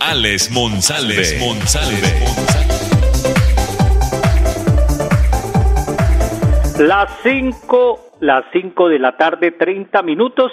Alex 0.00 0.50
Monsalve. 0.50 1.22
Las 6.78 7.10
5, 7.22 8.18
las 8.20 8.44
5 8.52 8.88
de 8.88 8.98
la 8.98 9.16
tarde, 9.16 9.52
30 9.52 10.02
minutos. 10.02 10.52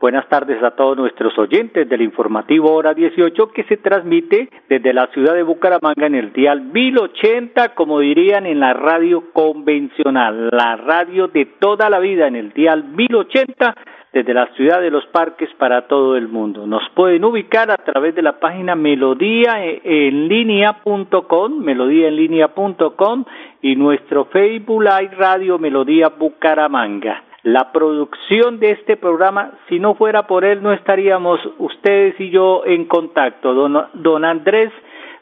Buenas 0.00 0.28
tardes 0.28 0.62
a 0.62 0.72
todos 0.72 0.96
nuestros 0.96 1.36
oyentes 1.38 1.88
del 1.88 2.02
informativo 2.02 2.72
Hora 2.72 2.94
18 2.94 3.50
que 3.50 3.64
se 3.64 3.78
transmite 3.78 4.48
desde 4.68 4.92
la 4.92 5.08
ciudad 5.08 5.34
de 5.34 5.42
Bucaramanga 5.42 6.06
en 6.06 6.14
el 6.14 6.32
dial 6.32 6.62
1080, 6.62 7.74
como 7.74 7.98
dirían 7.98 8.46
en 8.46 8.60
la 8.60 8.74
radio 8.74 9.32
convencional, 9.32 10.50
la 10.52 10.76
radio 10.76 11.26
de 11.26 11.46
toda 11.46 11.90
la 11.90 11.98
vida 11.98 12.28
en 12.28 12.36
el 12.36 12.52
dial 12.52 12.84
1080 12.84 13.74
desde 14.18 14.34
la 14.34 14.46
ciudad 14.54 14.80
de 14.80 14.90
los 14.90 15.06
parques 15.06 15.48
para 15.58 15.86
todo 15.86 16.16
el 16.16 16.26
mundo. 16.26 16.66
Nos 16.66 16.82
pueden 16.96 17.24
ubicar 17.24 17.70
a 17.70 17.76
través 17.76 18.16
de 18.16 18.22
la 18.22 18.40
página 18.40 18.74
melodía 18.74 19.64
en 19.64 20.26
línea.com, 20.28 21.60
melodía 21.60 22.08
en 22.08 22.16
línea.com 22.16 23.24
y 23.62 23.76
nuestro 23.76 24.24
Facebook 24.26 24.82
Live 24.82 25.14
Radio 25.16 25.58
Melodía 25.58 26.08
Bucaramanga. 26.08 27.22
La 27.44 27.70
producción 27.70 28.58
de 28.58 28.72
este 28.72 28.96
programa, 28.96 29.52
si 29.68 29.78
no 29.78 29.94
fuera 29.94 30.26
por 30.26 30.44
él, 30.44 30.62
no 30.64 30.72
estaríamos 30.72 31.38
ustedes 31.58 32.18
y 32.20 32.30
yo 32.30 32.62
en 32.66 32.86
contacto. 32.86 33.54
Don, 33.54 33.86
don 33.94 34.24
Andrés 34.24 34.72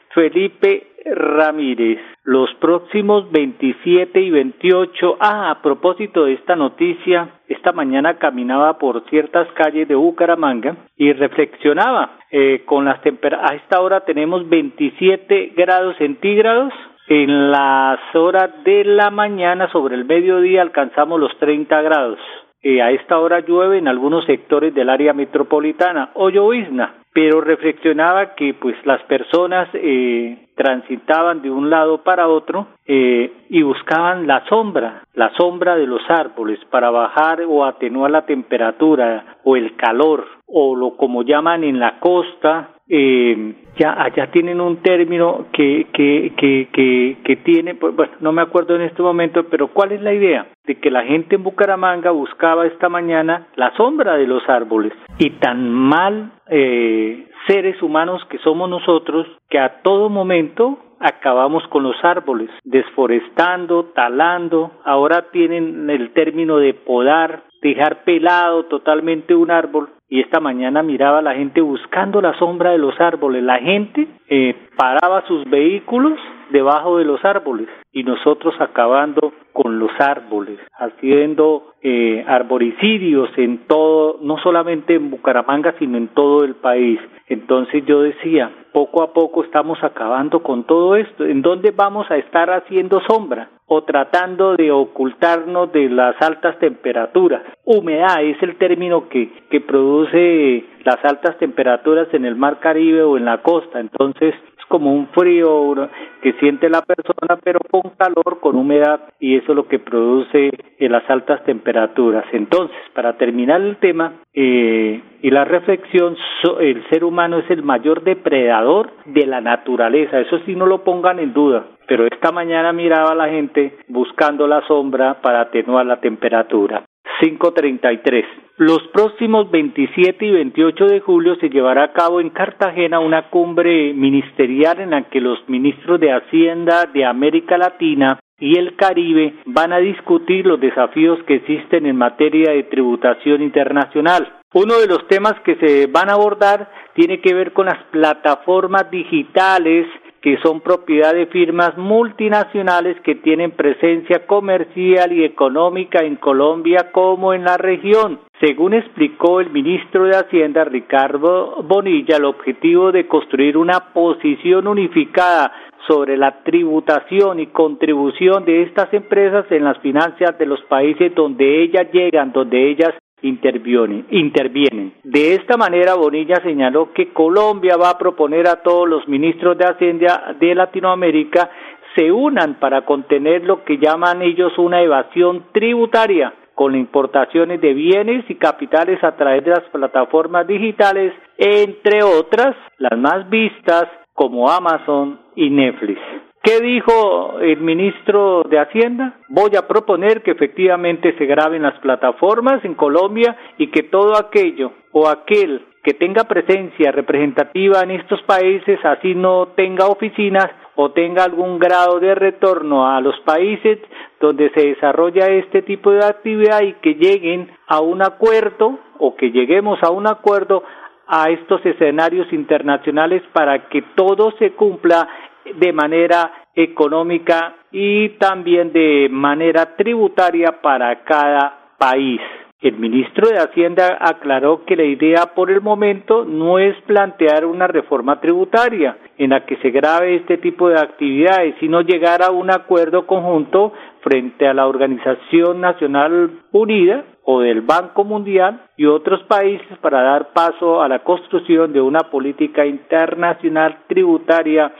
Felipe 0.09 0.96
Ramírez. 1.13 1.99
Los 2.23 2.53
próximos 2.55 3.31
27 3.31 4.19
y 4.19 4.29
28, 4.29 5.17
ah, 5.19 5.51
a 5.51 5.61
propósito 5.61 6.25
de 6.25 6.33
esta 6.33 6.55
noticia, 6.55 7.29
esta 7.47 7.71
mañana 7.71 8.17
caminaba 8.17 8.77
por 8.77 9.03
ciertas 9.09 9.47
calles 9.53 9.87
de 9.87 9.95
Bucaramanga 9.95 10.75
y 10.97 11.13
reflexionaba 11.13 12.17
eh, 12.31 12.63
con 12.65 12.85
las 12.85 13.01
temperaturas, 13.01 13.51
a 13.51 13.55
esta 13.55 13.79
hora 13.79 14.01
tenemos 14.01 14.47
27 14.49 15.53
grados 15.55 15.95
centígrados, 15.97 16.73
en 17.07 17.51
las 17.51 17.99
horas 18.13 18.51
de 18.65 18.83
la 18.83 19.09
mañana 19.09 19.71
sobre 19.71 19.95
el 19.95 20.03
mediodía 20.03 20.61
alcanzamos 20.61 21.19
los 21.19 21.37
30 21.39 21.81
grados. 21.81 22.19
Eh, 22.61 22.81
a 22.81 22.91
esta 22.91 23.17
hora 23.19 23.39
llueve 23.39 23.77
en 23.77 23.87
algunos 23.87 24.25
sectores 24.25 24.73
del 24.73 24.89
área 24.89 25.13
metropolitana 25.13 26.09
o 26.15 26.29
llovizna 26.29 26.95
pero 27.17 27.41
reflexionaba 27.41 28.35
que 28.35 28.53
pues 28.53 28.75
las 28.85 29.01
personas 29.05 29.67
eh, 29.73 30.49
transitaban 30.53 31.41
de 31.41 31.49
un 31.49 31.67
lado 31.67 32.03
para 32.03 32.27
otro 32.27 32.67
eh, 32.85 33.33
y 33.49 33.63
buscaban 33.63 34.27
la 34.27 34.45
sombra, 34.47 35.01
la 35.15 35.31
sombra 35.35 35.75
de 35.77 35.87
los 35.87 36.01
árboles 36.09 36.59
para 36.69 36.91
bajar 36.91 37.41
o 37.49 37.65
atenuar 37.65 38.11
la 38.11 38.27
temperatura 38.27 39.37
o 39.43 39.55
el 39.55 39.75
calor 39.77 40.27
o 40.45 40.75
lo 40.75 40.95
como 40.95 41.23
llaman 41.23 41.63
en 41.63 41.79
la 41.79 41.99
costa 41.99 42.76
eh, 42.89 43.53
ya 43.77 44.01
allá 44.01 44.31
tienen 44.31 44.61
un 44.61 44.77
término 44.77 45.47
que 45.51 45.87
que 45.93 46.33
que 46.37 46.69
que, 46.71 47.17
que 47.23 47.35
tiene 47.37 47.75
pues, 47.75 47.95
bueno 47.95 48.13
no 48.21 48.31
me 48.31 48.41
acuerdo 48.41 48.75
en 48.75 48.81
este 48.81 49.01
momento 49.01 49.45
pero 49.49 49.67
cuál 49.69 49.91
es 49.91 50.01
la 50.01 50.13
idea 50.13 50.47
de 50.67 50.75
que 50.75 50.91
la 50.91 51.03
gente 51.03 51.35
en 51.35 51.43
Bucaramanga 51.43 52.11
buscaba 52.11 52.67
esta 52.67 52.89
mañana 52.89 53.47
la 53.55 53.75
sombra 53.77 54.17
de 54.17 54.27
los 54.27 54.47
árboles. 54.47 54.93
Y 55.17 55.31
tan 55.39 55.71
mal 55.71 56.33
eh, 56.49 57.27
seres 57.47 57.81
humanos 57.81 58.21
que 58.29 58.37
somos 58.39 58.69
nosotros 58.69 59.25
que 59.49 59.59
a 59.59 59.81
todo 59.81 60.09
momento 60.09 60.79
acabamos 60.99 61.63
con 61.67 61.83
los 61.83 61.95
árboles, 62.03 62.49
desforestando, 62.63 63.85
talando, 63.95 64.71
ahora 64.83 65.29
tienen 65.31 65.89
el 65.89 66.11
término 66.11 66.57
de 66.57 66.73
podar, 66.73 67.43
dejar 67.61 68.03
pelado 68.03 68.65
totalmente 68.65 69.35
un 69.35 69.51
árbol 69.51 69.89
y 70.09 70.21
esta 70.21 70.39
mañana 70.39 70.83
miraba 70.83 71.19
a 71.19 71.21
la 71.21 71.35
gente 71.35 71.61
buscando 71.61 72.21
la 72.21 72.37
sombra 72.39 72.71
de 72.71 72.77
los 72.77 72.99
árboles, 72.99 73.43
la 73.43 73.59
gente 73.59 74.07
eh, 74.29 74.55
paraba 74.75 75.25
sus 75.27 75.43
vehículos 75.49 76.17
debajo 76.49 76.97
de 76.97 77.05
los 77.05 77.23
árboles 77.25 77.67
y 77.91 78.03
nosotros 78.03 78.53
acabando 78.59 79.33
con 79.51 79.79
los 79.79 79.91
árboles, 79.99 80.59
haciendo 80.77 81.73
eh, 81.81 82.23
arboricidios 82.27 83.29
en 83.37 83.67
todo, 83.67 84.19
no 84.21 84.37
solamente 84.37 84.95
en 84.95 85.09
Bucaramanga, 85.09 85.75
sino 85.79 85.97
en 85.97 86.07
todo 86.09 86.43
el 86.43 86.55
país. 86.55 86.99
Entonces 87.27 87.83
yo 87.85 88.01
decía, 88.01 88.51
poco 88.71 89.01
a 89.01 89.13
poco 89.13 89.43
estamos 89.43 89.83
acabando 89.83 90.41
con 90.41 90.63
todo 90.63 90.95
esto. 90.95 91.25
¿En 91.25 91.41
dónde 91.41 91.71
vamos 91.71 92.09
a 92.11 92.17
estar 92.17 92.49
haciendo 92.51 93.01
sombra? 93.01 93.49
O 93.67 93.83
tratando 93.83 94.55
de 94.55 94.71
ocultarnos 94.71 95.71
de 95.73 95.89
las 95.89 96.15
altas 96.21 96.57
temperaturas. 96.59 97.43
Humedad 97.65 98.23
es 98.23 98.41
el 98.41 98.57
término 98.57 99.09
que, 99.09 99.29
que 99.49 99.59
produce 99.59 100.63
las 100.85 101.03
altas 101.03 101.37
temperaturas 101.37 102.07
en 102.13 102.25
el 102.25 102.35
mar 102.35 102.59
Caribe 102.59 103.03
o 103.03 103.17
en 103.17 103.25
la 103.25 103.41
costa. 103.41 103.79
Entonces, 103.79 104.33
como 104.67 104.93
un 104.93 105.07
frío 105.07 105.89
que 106.21 106.33
siente 106.33 106.69
la 106.69 106.81
persona, 106.81 107.39
pero 107.43 107.59
con 107.69 107.91
calor, 107.97 108.39
con 108.41 108.55
humedad, 108.55 109.01
y 109.19 109.35
eso 109.35 109.51
es 109.51 109.55
lo 109.55 109.67
que 109.67 109.79
produce 109.79 110.49
eh, 110.79 110.89
las 110.89 111.09
altas 111.09 111.43
temperaturas. 111.43 112.25
Entonces, 112.33 112.75
para 112.93 113.17
terminar 113.17 113.61
el 113.61 113.77
tema 113.77 114.13
eh, 114.33 115.01
y 115.21 115.29
la 115.29 115.45
reflexión, 115.45 116.15
el 116.59 116.87
ser 116.89 117.03
humano 117.03 117.39
es 117.39 117.49
el 117.49 117.63
mayor 117.63 118.03
depredador 118.03 118.91
de 119.05 119.25
la 119.25 119.41
naturaleza, 119.41 120.19
eso 120.19 120.39
sí 120.45 120.55
no 120.55 120.65
lo 120.65 120.83
pongan 120.83 121.19
en 121.19 121.33
duda. 121.33 121.65
Pero 121.87 122.05
esta 122.05 122.31
mañana 122.31 122.73
miraba 122.73 123.11
a 123.11 123.15
la 123.15 123.29
gente 123.29 123.77
buscando 123.87 124.45
la 124.45 124.65
sombra 124.67 125.21
para 125.21 125.41
atenuar 125.41 125.85
la 125.85 126.01
temperatura. 126.01 126.83
533. 127.19 128.25
Los 128.57 128.81
próximos 128.93 129.51
27 129.51 130.25
y 130.25 130.31
28 130.31 130.85
de 130.85 130.99
julio 130.99 131.35
se 131.35 131.49
llevará 131.49 131.83
a 131.83 131.93
cabo 131.93 132.19
en 132.19 132.31
Cartagena 132.31 132.99
una 132.99 133.29
cumbre 133.29 133.93
ministerial 133.93 134.79
en 134.79 134.91
la 134.91 135.03
que 135.09 135.21
los 135.21 135.37
ministros 135.47 135.99
de 135.99 136.11
Hacienda 136.11 136.85
de 136.85 137.05
América 137.05 137.57
Latina 137.57 138.19
y 138.39 138.57
el 138.57 138.75
Caribe 138.75 139.35
van 139.45 139.73
a 139.73 139.77
discutir 139.77 140.45
los 140.45 140.59
desafíos 140.59 141.19
que 141.27 141.35
existen 141.35 141.85
en 141.85 141.97
materia 141.97 142.51
de 142.51 142.63
tributación 142.63 143.41
internacional. 143.41 144.33
Uno 144.53 144.79
de 144.79 144.87
los 144.87 145.07
temas 145.07 145.35
que 145.43 145.55
se 145.55 145.87
van 145.87 146.09
a 146.09 146.13
abordar 146.13 146.71
tiene 146.93 147.19
que 147.19 147.33
ver 147.33 147.53
con 147.53 147.65
las 147.65 147.83
plataformas 147.91 148.89
digitales 148.89 149.87
que 150.21 150.37
son 150.43 150.61
propiedad 150.61 151.13
de 151.13 151.27
firmas 151.27 151.77
multinacionales 151.77 152.99
que 153.01 153.15
tienen 153.15 153.51
presencia 153.51 154.25
comercial 154.25 155.11
y 155.11 155.23
económica 155.23 155.99
en 155.99 156.15
Colombia 156.15 156.91
como 156.91 157.33
en 157.33 157.43
la 157.43 157.57
región. 157.57 158.19
Según 158.39 158.73
explicó 158.73 159.39
el 159.39 159.49
ministro 159.49 160.05
de 160.05 160.15
Hacienda 160.15 160.63
Ricardo 160.63 161.63
Bonilla, 161.63 162.17
el 162.17 162.25
objetivo 162.25 162.91
de 162.91 163.07
construir 163.07 163.57
una 163.57 163.93
posición 163.93 164.67
unificada 164.67 165.51
sobre 165.87 166.17
la 166.17 166.43
tributación 166.43 167.39
y 167.39 167.47
contribución 167.47 168.45
de 168.45 168.63
estas 168.63 168.93
empresas 168.93 169.45
en 169.51 169.63
las 169.63 169.77
finanzas 169.79 170.37
de 170.37 170.45
los 170.45 170.61
países 170.63 171.15
donde 171.15 171.63
ellas 171.63 171.87
llegan, 171.91 172.33
donde 172.33 172.69
ellas 172.69 172.93
intervienen, 173.21 174.05
intervienen. 174.11 174.93
De 175.03 175.35
esta 175.35 175.57
manera, 175.57 175.95
Bonilla 175.95 176.41
señaló 176.43 176.93
que 176.93 177.13
Colombia 177.13 177.75
va 177.77 177.91
a 177.91 177.97
proponer 177.97 178.47
a 178.47 178.61
todos 178.61 178.87
los 178.87 179.07
ministros 179.07 179.57
de 179.57 179.65
Hacienda 179.65 180.35
de 180.39 180.55
Latinoamérica 180.55 181.49
se 181.95 182.11
unan 182.11 182.59
para 182.59 182.85
contener 182.85 183.43
lo 183.43 183.63
que 183.63 183.77
llaman 183.79 184.21
ellos 184.21 184.57
una 184.57 184.81
evasión 184.81 185.45
tributaria 185.51 186.33
con 186.53 186.75
importaciones 186.75 187.61
de 187.61 187.73
bienes 187.73 188.25
y 188.29 188.35
capitales 188.35 189.03
a 189.03 189.15
través 189.15 189.43
de 189.43 189.51
las 189.51 189.63
plataformas 189.71 190.47
digitales, 190.47 191.13
entre 191.37 192.03
otras, 192.03 192.55
las 192.77 192.97
más 192.97 193.29
vistas 193.29 193.85
como 194.13 194.49
Amazon 194.49 195.19
y 195.35 195.49
Netflix. 195.51 195.99
¿Qué 196.47 196.61
dijo 196.61 197.39
el 197.41 197.59
ministro 197.59 198.43
de 198.43 198.57
Hacienda? 198.57 199.15
Voy 199.27 199.57
a 199.57 199.67
proponer 199.67 200.23
que 200.23 200.31
efectivamente 200.31 201.13
se 201.17 201.25
graben 201.25 201.63
las 201.63 201.77
plataformas 201.79 202.63
en 202.63 202.73
Colombia 202.73 203.35
y 203.57 203.67
que 203.67 203.83
todo 203.83 204.15
aquello 204.15 204.71
o 204.93 205.09
aquel 205.09 205.65
que 205.83 205.93
tenga 205.95 206.23
presencia 206.23 206.93
representativa 206.93 207.81
en 207.81 207.91
estos 207.91 208.21
países, 208.21 208.79
así 208.85 209.13
no 209.13 209.47
tenga 209.57 209.87
oficinas 209.87 210.47
o 210.75 210.91
tenga 210.91 211.25
algún 211.25 211.59
grado 211.59 211.99
de 211.99 212.15
retorno 212.15 212.87
a 212.87 213.01
los 213.01 213.19
países 213.25 213.79
donde 214.21 214.49
se 214.51 214.67
desarrolla 214.67 215.27
este 215.27 215.63
tipo 215.63 215.91
de 215.91 216.05
actividad 216.05 216.61
y 216.61 216.75
que 216.75 216.93
lleguen 216.93 217.51
a 217.67 217.81
un 217.81 218.01
acuerdo 218.01 218.79
o 218.99 219.17
que 219.17 219.31
lleguemos 219.31 219.79
a 219.83 219.91
un 219.91 220.07
acuerdo 220.07 220.63
a 221.07 221.29
estos 221.29 221.65
escenarios 221.65 222.31
internacionales 222.33 223.23
para 223.31 223.69
que 223.69 223.81
todo 223.95 224.31
se 224.39 224.51
cumpla 224.51 225.07
de 225.55 225.73
manera 225.73 226.31
económica 226.55 227.55
y 227.71 228.09
también 228.17 228.73
de 228.73 229.07
manera 229.11 229.75
tributaria 229.75 230.61
para 230.61 231.03
cada 231.03 231.75
país. 231.77 232.21
El 232.59 232.77
ministro 232.77 233.29
de 233.29 233.37
Hacienda 233.37 233.99
aclaró 233.99 234.65
que 234.65 234.75
la 234.75 234.83
idea 234.83 235.35
por 235.35 235.51
el 235.51 235.61
momento 235.61 236.25
no 236.25 236.57
es 236.57 236.75
plantear 236.87 237.45
una 237.45 237.67
reforma 237.67 238.19
tributaria 238.19 238.97
en 239.19 239.29
la 239.29 239.45
que 239.45 239.57
se 239.57 239.69
grave 239.69 240.15
este 240.15 240.39
tipo 240.39 240.67
de 240.67 240.79
actividades, 240.79 241.53
sino 241.59 241.81
llegar 241.81 242.23
a 242.23 242.31
un 242.31 242.49
acuerdo 242.49 243.05
conjunto 243.05 243.73
frente 244.01 244.47
a 244.47 244.55
la 244.55 244.65
Organización 244.65 245.61
Nacional 245.61 246.31
Unida 246.51 247.05
o 247.25 247.41
del 247.41 247.61
Banco 247.61 248.03
Mundial 248.03 248.61
y 248.75 248.85
otros 248.85 249.21
países 249.23 249.77
para 249.79 250.01
dar 250.01 250.33
paso 250.33 250.81
a 250.81 250.87
la 250.87 251.03
construcción 251.03 251.73
de 251.73 251.81
una 251.81 252.09
política 252.09 252.65
internacional 252.65 253.83
tributaria 253.87 254.73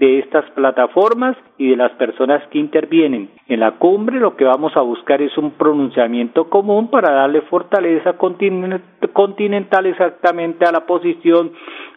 de 0.00 0.18
estas 0.18 0.50
plataformas 0.52 1.36
y 1.58 1.68
de 1.68 1.76
las 1.76 1.92
personas 1.92 2.42
que 2.48 2.58
intervienen. 2.58 3.28
En 3.48 3.60
la 3.60 3.72
cumbre 3.72 4.18
lo 4.18 4.34
que 4.34 4.44
vamos 4.44 4.74
a 4.74 4.80
buscar 4.80 5.20
es 5.20 5.36
un 5.36 5.52
pronunciamiento 5.52 6.48
común 6.48 6.88
para 6.88 7.12
darle 7.12 7.42
fortaleza 7.42 8.14
continental 8.14 9.86
exactamente 9.86 10.64
a 10.64 10.72
la 10.72 10.86
posición 10.86 11.52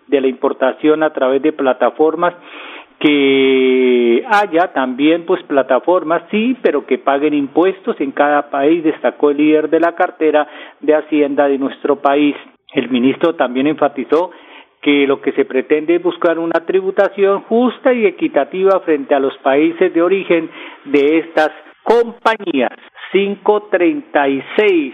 de 0.07 0.19
la 0.19 0.27
importación 0.27 1.01
a 1.01 1.13
través 1.13 1.41
de 1.41 1.53
plataformas 1.53 2.33
que 2.99 4.23
haya 4.29 4.73
también 4.73 5.25
pues 5.25 5.41
plataformas 5.43 6.23
sí 6.29 6.57
pero 6.61 6.85
que 6.85 6.97
paguen 6.97 7.33
impuestos 7.33 7.99
en 8.01 8.11
cada 8.11 8.49
país 8.49 8.83
destacó 8.83 9.29
el 9.29 9.37
líder 9.37 9.69
de 9.69 9.79
la 9.79 9.95
cartera 9.95 10.47
de 10.81 10.93
hacienda 10.93 11.47
de 11.47 11.57
nuestro 11.57 12.01
país 12.01 12.35
el 12.73 12.89
ministro 12.89 13.35
también 13.35 13.67
enfatizó 13.67 14.31
que 14.83 15.07
lo 15.07 15.21
que 15.21 15.31
se 15.31 15.45
pretende 15.45 15.95
es 15.95 16.03
buscar 16.03 16.37
una 16.37 16.65
tributación 16.65 17.41
justa 17.43 17.93
y 17.93 18.05
equitativa 18.05 18.81
frente 18.81 19.15
a 19.15 19.19
los 19.19 19.35
países 19.37 19.93
de 19.93 20.01
origen 20.01 20.49
de 20.85 21.19
estas 21.19 21.49
compañías. 21.83 22.77
536. 23.13 24.93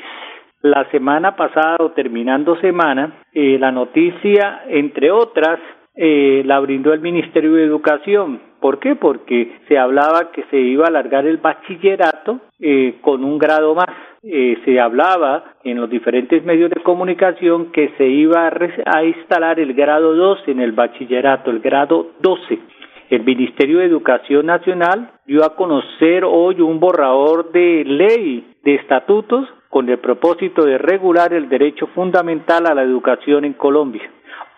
La 0.61 0.89
semana 0.91 1.35
pasada 1.35 1.77
o 1.79 1.91
terminando 1.91 2.55
semana, 2.57 3.23
eh, 3.33 3.57
la 3.59 3.71
noticia, 3.71 4.63
entre 4.67 5.09
otras, 5.09 5.59
eh, 6.01 6.43
la 6.45 6.61
brindó 6.61 6.93
el 6.93 7.01
Ministerio 7.01 7.55
de 7.55 7.65
Educación. 7.65 8.39
¿Por 8.61 8.79
qué? 8.79 8.95
Porque 8.95 9.59
se 9.67 9.77
hablaba 9.77 10.31
que 10.31 10.43
se 10.49 10.57
iba 10.57 10.85
a 10.85 10.87
alargar 10.87 11.27
el 11.27 11.37
bachillerato 11.37 12.39
eh, 12.57 12.99
con 13.01 13.25
un 13.25 13.37
grado 13.37 13.75
más. 13.75 13.89
Eh, 14.23 14.57
se 14.63 14.79
hablaba 14.79 15.55
en 15.65 15.75
los 15.75 15.89
diferentes 15.89 16.41
medios 16.45 16.69
de 16.69 16.81
comunicación 16.83 17.73
que 17.73 17.89
se 17.97 18.07
iba 18.07 18.47
a, 18.47 18.51
a 18.85 19.03
instalar 19.03 19.59
el 19.59 19.73
grado 19.73 20.15
12 20.15 20.49
en 20.49 20.61
el 20.61 20.71
bachillerato, 20.71 21.51
el 21.51 21.59
grado 21.59 22.11
12. 22.21 22.59
El 23.09 23.25
Ministerio 23.25 23.79
de 23.79 23.85
Educación 23.85 24.45
Nacional 24.45 25.11
dio 25.25 25.43
a 25.43 25.57
conocer 25.57 26.23
hoy 26.23 26.61
un 26.61 26.79
borrador 26.79 27.51
de 27.51 27.83
ley 27.83 28.47
de 28.63 28.75
estatutos 28.75 29.49
con 29.67 29.89
el 29.89 29.99
propósito 29.99 30.63
de 30.63 30.77
regular 30.77 31.33
el 31.33 31.49
derecho 31.49 31.87
fundamental 31.87 32.67
a 32.67 32.73
la 32.73 32.83
educación 32.83 33.43
en 33.43 33.53
Colombia. 33.53 34.09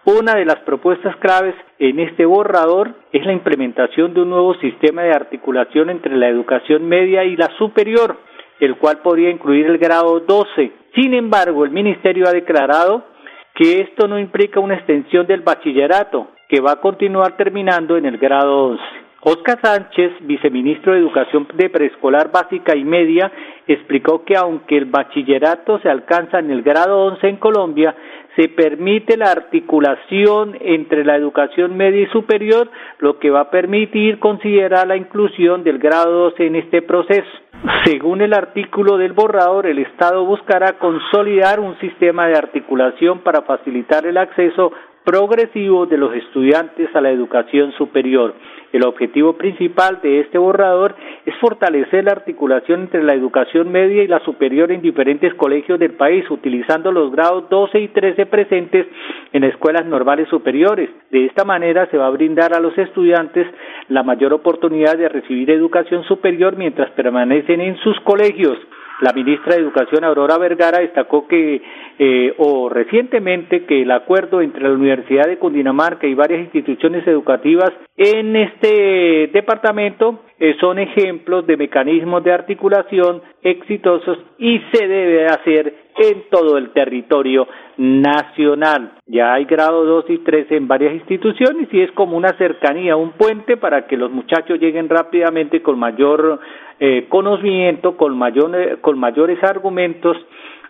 Una 0.06 0.33
de 0.33 0.45
las 0.45 0.57
propuestas 0.62 1.15
claves 1.18 1.53
en 1.77 2.00
este 2.00 2.25
borrador 2.25 2.95
es 3.12 3.24
la 3.24 3.33
implementación 3.33 4.15
de 4.15 4.21
un 4.24 4.31
nuevo 4.31 4.56
sistema 4.56 5.03
de 5.03 5.12
articulación 5.12 5.92
entre 5.92 6.18
la 6.18 6.27
educación 6.27 6.88
media 6.88 7.24
y 7.24 7.36
la 7.36 7.56
superior, 7.59 8.18
el 8.59 8.77
cual 8.77 9.00
podría 9.03 9.30
incluir 9.30 9.68
el 9.68 9.77
grado 9.77 10.19
12. 10.21 10.71
Sin 10.95 11.13
embargo, 11.13 11.65
el 11.65 11.71
Ministerio 11.71 12.27
ha 12.27 12.31
declarado 12.31 13.06
que 13.53 13.81
esto 13.81 14.07
no 14.07 14.18
implica 14.18 14.59
una 14.59 14.74
extensión 14.74 15.27
del 15.27 15.42
bachillerato, 15.42 16.30
que 16.50 16.62
va 16.62 16.74
a 16.74 16.81
continuar 16.81 17.38
terminando 17.38 17.95
en 17.95 18.07
el 18.07 18.18
grado 18.18 18.69
11. 18.69 18.83
Oscar 19.23 19.59
Sánchez, 19.62 20.13
viceministro 20.21 20.94
de 20.94 21.00
Educación 21.00 21.47
de 21.53 21.69
Preescolar 21.69 22.31
Básica 22.31 22.75
y 22.75 22.83
Media, 22.83 23.31
explicó 23.68 24.25
que 24.25 24.35
aunque 24.35 24.77
el 24.77 24.85
bachillerato 24.85 25.79
se 25.79 25.89
alcanza 25.89 26.39
en 26.39 26.50
el 26.50 26.63
grado 26.63 27.06
11 27.06 27.27
en 27.27 27.38
Colombia, 27.38 27.95
se 28.35 28.50
permite 28.50 29.18
la 29.18 29.29
articulación 29.29 30.57
entre 30.59 31.06
la 31.06 31.15
educación 31.15 31.77
media 31.77 32.01
y 32.01 32.07
superior, 32.07 32.71
lo 32.97 33.19
que 33.19 33.29
va 33.29 33.41
a 33.41 33.51
permitir 33.51 34.18
considerar 34.18 34.88
la 34.88 34.97
inclusión 34.97 35.63
del 35.63 35.77
grado 35.77 36.31
12 36.31 36.47
en 36.47 36.56
este 36.56 36.81
proceso. 36.81 37.29
Según 37.85 38.21
el 38.21 38.33
artículo 38.33 38.97
del 38.97 39.13
borrador, 39.13 39.68
el 39.68 39.77
Estado 39.77 40.25
buscará 40.25 40.79
consolidar 40.79 41.59
un 41.59 41.77
sistema 41.79 42.25
de 42.25 42.38
articulación 42.38 43.19
para 43.19 43.44
facilitar 43.44 44.07
el 44.07 44.18
acceso 44.18 44.71
progresivo 45.03 45.86
de 45.86 45.98
los 45.98 46.13
estudiantes 46.15 46.95
a 46.95 47.01
la 47.01 47.12
educación 47.12 47.71
superior. 47.74 48.33
El 48.71 48.86
objetivo 48.86 49.33
principal 49.33 50.00
de 50.01 50.21
este 50.21 50.38
borrador 50.38 50.95
es 51.25 51.36
fortalecer 51.42 52.06
la 52.06 52.13
articulación 52.13 52.81
entre 52.83 53.03
la 53.03 53.13
educación 53.13 53.69
media 53.69 54.03
y 54.03 54.07
la 54.07 54.24
superior 54.24 54.71
en 54.71 54.81
diferentes 54.81 55.33
colegios 55.33 55.77
del 55.77 55.92
país, 55.92 56.30
utilizando 56.30 56.92
los 56.92 57.12
grados 57.12 57.50
12 57.50 57.80
y 57.80 57.88
13 57.89 58.25
presentes 58.27 58.88
en 59.33 59.44
escuelas 59.44 59.86
normales 59.86 60.30
superiores. 60.30 60.89
De 61.09 61.25
esta 61.25 61.44
manera 61.44 61.88
se 61.88 61.97
va 61.97 62.07
a 62.07 62.12
brindar 62.12 62.54
a 62.54 62.62
los 62.62 62.77
estudiantes 62.77 63.45
la 63.89 64.04
mayor 64.04 64.31
oportunidad 64.33 64.97
de 64.97 65.09
recibir 65.09 65.51
educación 65.51 66.06
superior 66.06 66.56
mientras 66.56 66.92
permanecen 66.92 67.59
en 67.59 67.75
sus 67.77 68.00
colegios. 68.01 68.57
La 69.01 69.13
ministra 69.13 69.56
de 69.56 69.62
Educación, 69.62 70.03
Aurora 70.03 70.38
Vergara, 70.38 70.80
destacó 70.80 71.27
que, 71.27 71.62
eh, 71.98 72.33
o 72.38 72.69
recientemente, 72.69 73.65
que 73.65 73.81
el 73.81 73.89
acuerdo 73.89 74.42
entre 74.42 74.63
la 74.63 74.71
Universidad 74.71 75.25
de 75.25 75.39
Cundinamarca 75.39 76.06
y 76.06 76.13
varias 76.13 76.42
instituciones 76.42 77.07
educativas 77.07 77.71
en 77.98 78.36
este 78.36 79.30
departamento 79.33 80.21
eh, 80.39 80.56
son 80.59 80.77
ejemplos 80.77 81.48
de 81.48 81.57
mecanismos 81.57 82.24
de 82.24 82.31
articulación 82.31 83.21
exitosos 83.42 84.19
y 84.38 84.59
se 84.71 84.88
debe 84.88 85.25
hacer 85.25 85.74
en 85.98 86.24
todo 86.30 86.58
el 86.58 86.72
territorio 86.72 87.48
nacional. 87.78 88.94
Ya 89.08 89.34
hay 89.34 89.46
grado 89.46 89.86
2 89.86 90.06
y 90.10 90.18
3 90.20 90.52
en 90.52 90.68
varias 90.68 90.94
instituciones 90.94 91.68
y 91.72 91.82
es 91.82 91.92
como 91.92 92.18
una 92.18 92.34
cercanía, 92.38 92.96
un 92.96 93.12
puente 93.12 93.58
para 93.58 93.88
que 93.88 93.98
los 93.98 94.12
muchachos 94.12 94.60
lleguen 94.60 94.90
rápidamente 94.90 95.62
con 95.62 95.80
mayor 95.80 96.40
eh, 96.80 97.06
conocimiento, 97.10 97.98
con, 97.98 98.18
mayor, 98.18 98.80
con 98.82 99.00
mayores 99.00 99.44
argumentos 99.44 100.18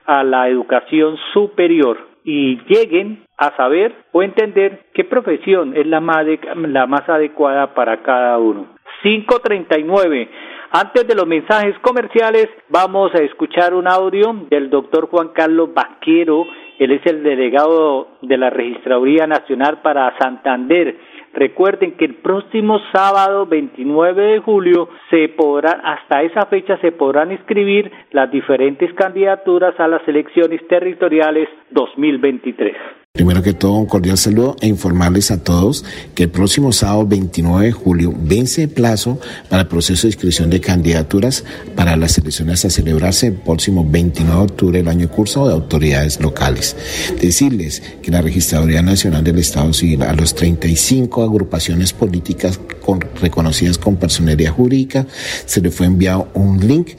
a 0.05 0.23
la 0.23 0.47
educación 0.49 1.17
superior 1.33 1.97
y 2.23 2.59
lleguen 2.67 3.23
a 3.37 3.55
saber 3.55 3.93
o 4.11 4.21
entender 4.21 4.83
qué 4.93 5.03
profesión 5.03 5.75
es 5.75 5.87
la 5.87 5.99
más, 5.99 6.25
la 6.55 6.85
más 6.85 7.07
adecuada 7.09 7.73
para 7.73 8.03
cada 8.03 8.37
uno. 8.37 8.67
539. 9.01 10.29
Antes 10.73 11.05
de 11.05 11.15
los 11.15 11.27
mensajes 11.27 11.77
comerciales, 11.79 12.47
vamos 12.69 13.13
a 13.13 13.21
escuchar 13.21 13.73
un 13.73 13.89
audio 13.89 14.33
del 14.49 14.69
doctor 14.69 15.09
Juan 15.09 15.33
Carlos 15.33 15.73
Vaquero. 15.73 16.45
Él 16.79 16.93
es 16.93 17.05
el 17.07 17.23
delegado 17.23 18.07
de 18.21 18.37
la 18.37 18.49
Registraduría 18.49 19.27
Nacional 19.27 19.81
para 19.81 20.17
Santander. 20.17 20.95
Recuerden 21.33 21.97
que 21.97 22.05
el 22.05 22.15
próximo 22.15 22.79
sábado 22.93 23.45
29 23.47 24.21
de 24.21 24.39
julio 24.39 24.87
se 25.09 25.27
podrá, 25.27 25.71
hasta 25.83 26.23
esa 26.23 26.45
fecha 26.45 26.77
se 26.77 26.93
podrán 26.93 27.33
inscribir 27.33 27.91
las 28.11 28.31
diferentes 28.31 28.93
candidaturas 28.93 29.77
a 29.77 29.89
las 29.89 30.07
elecciones 30.07 30.65
territoriales 30.69 31.49
2023. 31.71 33.00
Primero 33.13 33.43
que 33.43 33.51
todo, 33.51 33.73
un 33.73 33.87
cordial 33.87 34.17
saludo 34.17 34.55
e 34.61 34.67
informarles 34.67 35.31
a 35.31 35.43
todos 35.43 35.83
que 36.15 36.23
el 36.23 36.29
próximo 36.29 36.71
sábado 36.71 37.05
29 37.05 37.65
de 37.65 37.71
julio 37.73 38.15
vence 38.17 38.63
el 38.63 38.69
plazo 38.69 39.19
para 39.49 39.63
el 39.63 39.67
proceso 39.67 40.03
de 40.03 40.13
inscripción 40.13 40.49
de 40.49 40.61
candidaturas 40.61 41.43
para 41.75 41.97
las 41.97 42.17
elecciones 42.17 42.63
a 42.63 42.69
celebrarse 42.69 43.27
el 43.27 43.33
próximo 43.33 43.85
29 43.85 44.37
de 44.37 44.43
octubre 44.45 44.77
del 44.77 44.87
año 44.87 45.09
curso 45.09 45.45
de 45.45 45.53
autoridades 45.53 46.21
locales. 46.21 46.77
Decirles 47.19 47.83
que 48.01 48.11
la 48.11 48.21
Registraduría 48.21 48.81
Nacional 48.81 49.25
del 49.25 49.39
Estado 49.39 49.73
Civil 49.73 50.03
a 50.03 50.13
los 50.13 50.33
35 50.33 51.21
agrupaciones 51.21 51.91
políticas 51.91 52.61
con, 52.81 53.01
reconocidas 53.21 53.77
con 53.77 53.97
personería 53.97 54.51
jurídica 54.51 55.05
se 55.45 55.59
le 55.59 55.69
fue 55.69 55.85
enviado 55.85 56.29
un 56.33 56.65
link 56.65 56.91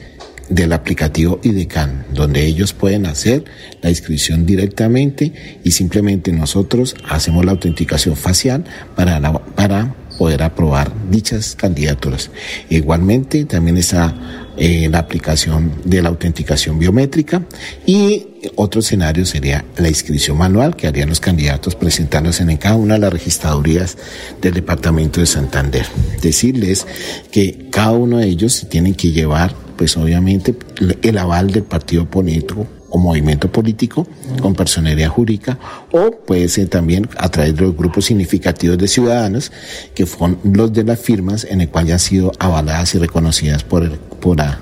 del 0.49 0.73
aplicativo 0.73 1.39
IDECAN, 1.43 2.05
donde 2.13 2.45
ellos 2.45 2.73
pueden 2.73 3.05
hacer 3.05 3.45
la 3.81 3.89
inscripción 3.89 4.45
directamente 4.45 5.33
y 5.63 5.71
simplemente 5.71 6.31
nosotros 6.31 6.95
hacemos 7.07 7.45
la 7.45 7.51
autenticación 7.51 8.15
facial 8.15 8.63
para, 8.95 9.21
para 9.55 9.95
poder 10.17 10.43
aprobar 10.43 10.91
dichas 11.09 11.55
candidaturas. 11.55 12.29
Igualmente 12.69 13.45
también 13.45 13.77
está 13.77 14.13
eh, 14.57 14.87
la 14.89 14.99
aplicación 14.99 15.71
de 15.83 16.01
la 16.01 16.09
autenticación 16.09 16.77
biométrica 16.77 17.43
y 17.85 18.27
otro 18.55 18.81
escenario 18.81 19.25
sería 19.25 19.65
la 19.77 19.89
inscripción 19.89 20.37
manual 20.37 20.75
que 20.75 20.85
harían 20.85 21.09
los 21.09 21.19
candidatos 21.19 21.75
presentándose 21.75 22.43
en 22.43 22.57
cada 22.57 22.75
una 22.75 22.95
de 22.95 22.99
las 22.99 23.13
registradurías 23.13 23.97
del 24.41 24.53
departamento 24.53 25.19
de 25.19 25.25
Santander. 25.25 25.87
Decirles 26.21 26.85
que 27.31 27.67
cada 27.71 27.93
uno 27.93 28.17
de 28.19 28.27
ellos 28.27 28.67
tienen 28.69 28.93
que 28.93 29.11
llevar 29.11 29.62
pues 29.75 29.97
obviamente 29.97 30.55
el 31.01 31.17
aval 31.17 31.51
del 31.51 31.63
partido 31.63 32.05
político 32.05 32.67
o 32.89 32.99
movimiento 32.99 33.51
político 33.51 34.07
con 34.41 34.53
personería 34.53 35.09
jurídica 35.09 35.57
o 35.91 36.11
puede 36.11 36.47
ser 36.47 36.67
también 36.67 37.09
a 37.17 37.29
través 37.29 37.55
de 37.55 37.61
los 37.61 37.75
grupos 37.75 38.05
significativos 38.05 38.77
de 38.77 38.87
ciudadanos 38.87 39.51
que 39.95 40.05
son 40.05 40.37
los 40.43 40.71
de 40.71 40.83
las 40.83 40.99
firmas 40.99 41.43
en 41.43 41.61
el 41.61 41.69
cual 41.69 41.87
ya 41.87 41.93
han 41.93 41.99
sido 41.99 42.31
avaladas 42.37 42.93
y 42.93 42.99
reconocidas 42.99 43.63
por, 43.63 43.97
por 43.97 44.37
la 44.37 44.59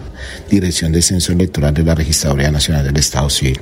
Dirección 0.49 0.91
de 0.91 1.01
Censo 1.01 1.33
Electoral 1.33 1.73
de 1.73 1.83
la 1.83 1.95
Registraduría 1.95 2.51
Nacional 2.51 2.85
del 2.85 2.97
Estado 2.97 3.29
Civil. 3.29 3.61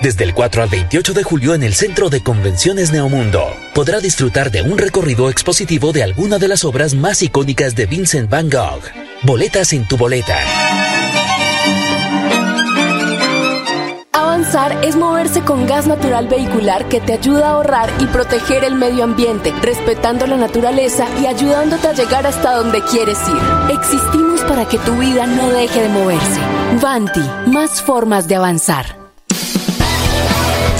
Desde 0.00 0.24
el 0.24 0.34
4 0.34 0.62
al 0.62 0.68
28 0.68 1.14
de 1.14 1.22
julio 1.22 1.54
en 1.54 1.62
el 1.62 1.74
Centro 1.74 2.10
de 2.10 2.22
Convenciones 2.22 2.92
Neomundo, 2.92 3.46
podrá 3.74 4.00
disfrutar 4.00 4.50
de 4.50 4.62
un 4.62 4.76
recorrido 4.76 5.30
expositivo 5.30 5.92
de 5.92 6.02
alguna 6.02 6.38
de 6.38 6.48
las 6.48 6.64
obras 6.64 6.94
más 6.94 7.22
icónicas 7.22 7.74
de 7.74 7.86
Vincent 7.86 8.28
Van 8.28 8.50
Gogh. 8.50 8.82
Boletas 9.22 9.72
en 9.72 9.86
tu 9.86 9.96
boleta. 9.96 10.36
Avanzar 14.12 14.84
es 14.84 14.96
moverse 14.96 15.40
con 15.42 15.66
gas 15.66 15.86
natural 15.86 16.28
vehicular 16.28 16.88
que 16.88 17.00
te 17.00 17.14
ayuda 17.14 17.48
a 17.48 17.50
ahorrar 17.52 17.90
y 18.00 18.06
proteger 18.06 18.64
el 18.64 18.74
medio 18.74 19.04
ambiente, 19.04 19.52
respetando 19.62 20.26
la 20.26 20.36
naturaleza 20.36 21.06
y 21.22 21.26
ayudándote 21.26 21.88
a 21.88 21.92
llegar 21.94 22.26
hasta 22.26 22.56
donde 22.56 22.82
quieres 22.82 23.18
ir. 23.28 23.76
Existimos 23.76 24.40
para 24.42 24.68
que 24.68 24.78
tu 24.78 24.96
vida 24.98 25.26
no 25.26 25.50
deje 25.50 25.82
de 25.82 25.88
moverse. 25.88 26.40
Vanti, 26.82 27.24
más 27.46 27.80
formas 27.80 28.28
de 28.28 28.34
avanzar. 28.34 29.03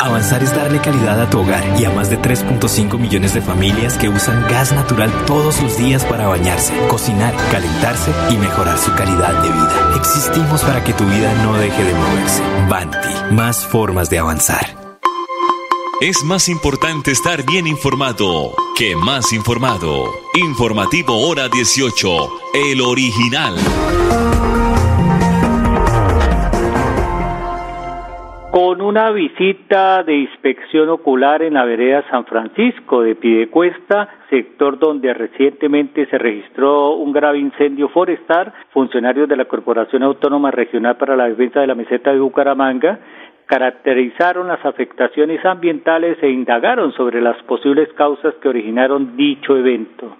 Avanzar 0.00 0.44
es 0.44 0.54
darle 0.54 0.80
calidad 0.80 1.20
a 1.20 1.28
tu 1.28 1.40
hogar 1.40 1.64
y 1.76 1.84
a 1.84 1.90
más 1.90 2.08
de 2.08 2.20
3.5 2.20 2.96
millones 3.00 3.34
de 3.34 3.42
familias 3.42 3.98
que 3.98 4.08
usan 4.08 4.46
gas 4.48 4.70
natural 4.72 5.12
todos 5.26 5.60
los 5.60 5.76
días 5.76 6.04
para 6.04 6.28
bañarse, 6.28 6.72
cocinar, 6.86 7.34
calentarse 7.50 8.12
y 8.30 8.36
mejorar 8.36 8.78
su 8.78 8.92
calidad 8.94 9.42
de 9.42 9.48
vida. 9.48 9.94
Existimos 9.96 10.62
para 10.62 10.84
que 10.84 10.92
tu 10.92 11.04
vida 11.04 11.34
no 11.42 11.54
deje 11.54 11.82
de 11.82 11.94
moverse. 11.94 12.42
Banti, 12.68 13.34
más 13.34 13.66
formas 13.66 14.08
de 14.08 14.20
avanzar. 14.20 14.78
Es 16.00 16.22
más 16.22 16.48
importante 16.48 17.10
estar 17.10 17.44
bien 17.44 17.66
informado 17.66 18.54
que 18.76 18.94
más 18.94 19.32
informado. 19.32 20.14
Informativo 20.34 21.26
Hora 21.26 21.48
18, 21.48 22.30
el 22.54 22.80
original. 22.82 23.56
Con 28.68 28.82
una 28.82 29.10
visita 29.12 30.02
de 30.02 30.14
inspección 30.14 30.90
ocular 30.90 31.40
en 31.40 31.54
la 31.54 31.64
vereda 31.64 32.04
San 32.10 32.26
Francisco 32.26 33.00
de 33.00 33.14
Pidecuesta, 33.14 34.10
sector 34.28 34.78
donde 34.78 35.14
recientemente 35.14 36.04
se 36.04 36.18
registró 36.18 36.90
un 36.96 37.10
grave 37.10 37.38
incendio 37.38 37.88
forestal, 37.88 38.52
funcionarios 38.74 39.26
de 39.26 39.36
la 39.36 39.46
Corporación 39.46 40.02
Autónoma 40.02 40.50
Regional 40.50 40.98
para 40.98 41.16
la 41.16 41.30
Defensa 41.30 41.60
de 41.60 41.66
la 41.66 41.74
Meseta 41.74 42.12
de 42.12 42.20
Bucaramanga 42.20 42.98
caracterizaron 43.48 44.46
las 44.48 44.64
afectaciones 44.64 45.44
ambientales 45.44 46.18
e 46.22 46.28
indagaron 46.28 46.92
sobre 46.92 47.20
las 47.22 47.42
posibles 47.44 47.88
causas 47.94 48.34
que 48.42 48.48
originaron 48.48 49.16
dicho 49.16 49.56
evento. 49.56 50.16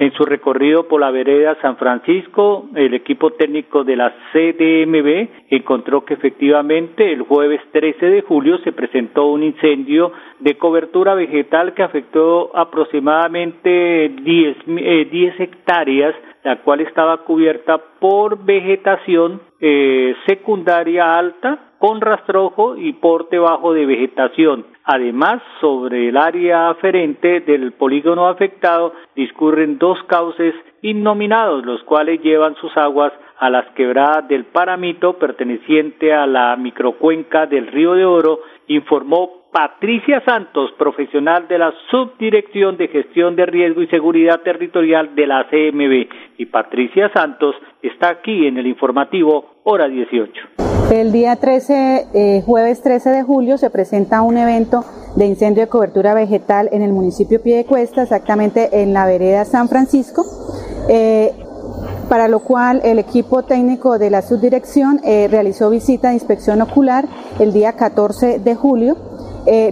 En 0.00 0.12
su 0.14 0.24
recorrido 0.24 0.88
por 0.88 1.00
la 1.00 1.12
vereda 1.12 1.56
San 1.62 1.76
Francisco, 1.76 2.68
el 2.74 2.94
equipo 2.94 3.30
técnico 3.34 3.84
de 3.84 3.94
la 3.94 4.12
CDMB 4.32 5.28
encontró 5.50 6.04
que 6.04 6.14
efectivamente 6.14 7.12
el 7.12 7.22
jueves 7.22 7.60
13 7.70 8.06
de 8.06 8.22
julio 8.22 8.58
se 8.58 8.72
presentó 8.72 9.26
un 9.26 9.44
incendio 9.44 10.10
de 10.40 10.58
cobertura 10.58 11.14
vegetal 11.14 11.74
que 11.74 11.84
afectó 11.84 12.50
aproximadamente 12.56 14.08
10, 14.20 14.56
eh, 14.66 15.34
hectáreas, 15.38 16.16
la 16.42 16.56
cual 16.56 16.80
estaba 16.80 17.18
cubierta 17.18 17.78
por 18.00 18.44
vegetación 18.44 19.40
eh, 19.60 20.16
secundaria 20.26 21.14
alta 21.14 21.73
con 21.84 22.00
rastrojo 22.00 22.78
y 22.78 22.94
porte 22.94 23.38
bajo 23.38 23.74
de 23.74 23.84
vegetación. 23.84 24.64
Además, 24.84 25.42
sobre 25.60 26.08
el 26.08 26.16
área 26.16 26.70
aferente 26.70 27.40
del 27.40 27.72
polígono 27.72 28.26
afectado 28.26 28.94
discurren 29.14 29.76
dos 29.76 30.02
cauces 30.04 30.54
innominados, 30.80 31.62
los 31.66 31.82
cuales 31.82 32.22
llevan 32.22 32.54
sus 32.54 32.74
aguas 32.78 33.12
a 33.38 33.50
las 33.50 33.66
quebradas 33.74 34.26
del 34.28 34.46
Paramito 34.46 35.18
perteneciente 35.18 36.14
a 36.14 36.26
la 36.26 36.56
microcuenca 36.56 37.44
del 37.44 37.66
Río 37.66 37.92
de 37.92 38.06
Oro, 38.06 38.40
informó 38.68 39.42
Patricia 39.52 40.22
Santos, 40.24 40.72
profesional 40.78 41.48
de 41.48 41.58
la 41.58 41.74
Subdirección 41.90 42.78
de 42.78 42.88
Gestión 42.88 43.36
de 43.36 43.44
Riesgo 43.44 43.82
y 43.82 43.88
Seguridad 43.88 44.40
Territorial 44.40 45.14
de 45.14 45.26
la 45.26 45.44
CMB. 45.50 46.08
Y 46.38 46.46
Patricia 46.46 47.12
Santos 47.14 47.54
está 47.82 48.08
aquí 48.08 48.46
en 48.46 48.56
el 48.56 48.68
informativo 48.68 49.56
Hora 49.64 49.86
18. 49.86 50.73
El 50.90 51.12
día 51.12 51.36
13, 51.36 52.08
eh, 52.12 52.42
jueves 52.44 52.82
13 52.82 53.08
de 53.08 53.22
julio, 53.22 53.56
se 53.56 53.70
presenta 53.70 54.20
un 54.20 54.36
evento 54.36 54.84
de 55.16 55.26
incendio 55.26 55.62
de 55.62 55.68
cobertura 55.68 56.12
vegetal 56.12 56.68
en 56.72 56.82
el 56.82 56.92
municipio 56.92 57.40
Piedecuesta, 57.40 58.02
exactamente 58.02 58.82
en 58.82 58.92
la 58.92 59.06
vereda 59.06 59.44
San 59.46 59.68
Francisco. 59.68 60.24
Eh, 60.88 61.32
para 62.08 62.28
lo 62.28 62.40
cual 62.40 62.82
el 62.84 62.98
equipo 62.98 63.44
técnico 63.44 63.98
de 63.98 64.10
la 64.10 64.20
subdirección 64.20 65.00
eh, 65.04 65.26
realizó 65.30 65.70
visita 65.70 66.08
de 66.08 66.14
inspección 66.14 66.60
ocular 66.60 67.06
el 67.38 67.54
día 67.54 67.72
14 67.72 68.38
de 68.38 68.54
julio, 68.54 68.96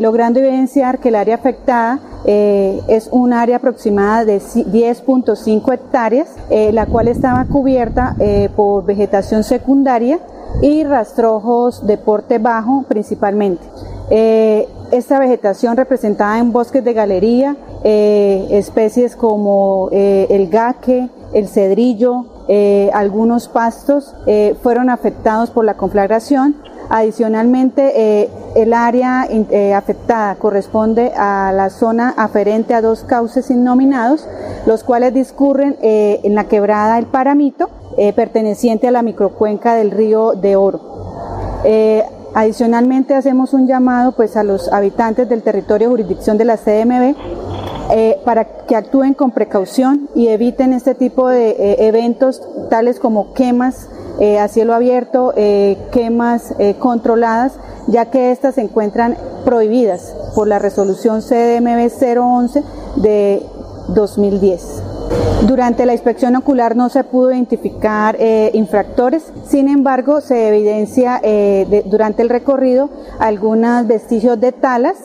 logrando 0.00 0.38
evidenciar 0.38 0.98
que 0.98 1.08
el 1.08 1.14
área 1.14 1.34
afectada 1.34 1.98
es 2.26 3.08
un 3.10 3.32
área 3.32 3.56
aproximada 3.56 4.26
de 4.26 4.38
10.5 4.38 5.72
hectáreas, 5.72 6.28
la 6.50 6.84
cual 6.84 7.08
estaba 7.08 7.46
cubierta 7.46 8.14
por 8.54 8.84
vegetación 8.84 9.44
secundaria 9.44 10.20
y 10.60 10.84
rastrojos 10.84 11.86
de 11.86 11.96
porte 11.98 12.38
bajo 12.38 12.84
principalmente. 12.88 13.64
esta 14.10 15.18
vegetación 15.18 15.76
representada 15.76 16.38
en 16.38 16.52
bosques 16.52 16.84
de 16.84 16.92
galería, 16.92 17.56
especies 17.82 19.16
como 19.16 19.88
el 19.90 20.48
gaque, 20.48 21.08
el 21.32 21.48
cedrillo, 21.48 22.26
eh, 22.48 22.90
algunos 22.92 23.48
pastos 23.48 24.14
eh, 24.26 24.56
fueron 24.62 24.90
afectados 24.90 25.50
por 25.50 25.64
la 25.64 25.74
conflagración. 25.74 26.56
Adicionalmente, 26.94 27.92
eh, 28.22 28.28
el 28.54 28.74
área 28.74 29.26
afectada 29.74 30.34
corresponde 30.34 31.12
a 31.16 31.50
la 31.52 31.70
zona 31.70 32.12
aferente 32.18 32.74
a 32.74 32.82
dos 32.82 33.04
cauces 33.04 33.50
innominados, 33.50 34.28
los 34.66 34.84
cuales 34.84 35.14
discurren 35.14 35.76
en 35.80 36.34
la 36.34 36.44
quebrada 36.44 36.98
El 36.98 37.06
Paramito, 37.06 37.70
perteneciente 38.14 38.88
a 38.88 38.90
la 38.90 39.00
microcuenca 39.00 39.74
del 39.74 39.90
río 39.90 40.32
de 40.32 40.56
Oro. 40.56 40.80
Adicionalmente 42.34 43.14
hacemos 43.14 43.52
un 43.52 43.66
llamado 43.66 44.12
pues, 44.12 44.36
a 44.36 44.42
los 44.42 44.72
habitantes 44.72 45.28
del 45.28 45.42
territorio 45.42 45.90
jurisdicción 45.90 46.38
de 46.38 46.46
la 46.46 46.56
CMB 46.56 47.14
eh, 47.90 48.18
para 48.24 48.44
que 48.44 48.74
actúen 48.74 49.12
con 49.12 49.32
precaución 49.32 50.08
y 50.14 50.28
eviten 50.28 50.72
este 50.72 50.94
tipo 50.94 51.28
de 51.28 51.50
eh, 51.50 51.86
eventos 51.88 52.40
tales 52.70 52.98
como 52.98 53.34
quemas 53.34 53.90
eh, 54.20 54.38
a 54.38 54.48
cielo 54.48 54.74
abierto, 54.74 55.32
quemas 55.90 56.54
controladas, 56.78 57.54
ya 57.86 58.06
que 58.06 58.30
estas 58.30 58.56
se 58.56 58.60
encuentran 58.60 59.16
prohibidas 59.44 60.14
por 60.34 60.48
la 60.48 60.58
resolución 60.58 61.20
CDMB 61.20 61.90
011 62.18 62.62
de 62.96 63.42
2010. 63.88 64.82
Durante 65.46 65.86
la 65.86 65.92
inspección 65.92 66.36
ocular 66.36 66.76
no 66.76 66.88
se 66.88 67.02
pudo 67.04 67.32
identificar 67.32 68.16
infractores, 68.52 69.24
sin 69.44 69.68
embargo 69.68 70.20
se 70.20 70.48
evidencia 70.48 71.20
durante 71.86 72.22
el 72.22 72.28
recorrido 72.28 72.90
algunos 73.18 73.86
vestigios 73.88 74.38
de 74.38 74.52
talas, 74.52 74.96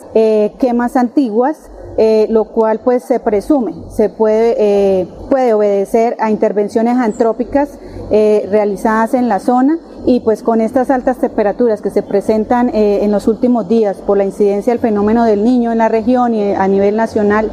quemas 0.58 0.96
antiguas, 0.96 1.70
eh, 2.00 2.28
lo 2.30 2.44
cual 2.44 2.78
pues 2.78 3.02
se 3.02 3.18
presume, 3.18 3.74
se 3.90 4.08
puede, 4.08 4.54
eh, 4.56 5.08
puede 5.28 5.52
obedecer 5.52 6.16
a 6.20 6.30
intervenciones 6.30 6.96
antrópicas 6.96 7.70
eh, 8.12 8.46
realizadas 8.52 9.14
en 9.14 9.28
la 9.28 9.40
zona 9.40 9.80
y 10.06 10.20
pues 10.20 10.44
con 10.44 10.60
estas 10.60 10.90
altas 10.90 11.18
temperaturas 11.18 11.82
que 11.82 11.90
se 11.90 12.04
presentan 12.04 12.70
en 12.72 13.10
los 13.10 13.26
últimos 13.26 13.68
días 13.68 13.96
por 13.96 14.16
la 14.16 14.24
incidencia 14.24 14.72
del 14.72 14.80
fenómeno 14.80 15.24
del 15.24 15.42
niño 15.42 15.72
en 15.72 15.78
la 15.78 15.88
región 15.88 16.34
y 16.34 16.52
a 16.52 16.68
nivel 16.68 16.94
nacional, 16.94 17.50